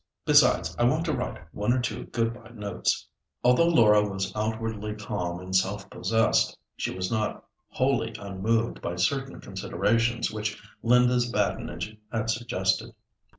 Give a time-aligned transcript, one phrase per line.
[0.25, 3.07] Besides I want to write one or two good bye notes."
[3.43, 9.39] Although Laura was outwardly calm and self possessed, she was not wholly unmoved by certain
[9.39, 12.95] considerations which Linda's badinage had suggested.